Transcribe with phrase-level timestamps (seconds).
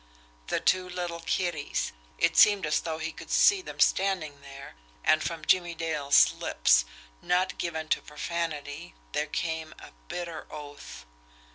[0.47, 5.21] The two little kiddies it seemed as though he could see them standing there and
[5.21, 6.85] from Jimmie Dale's lips,
[7.21, 11.05] not given to profanity, there came a bitter oath.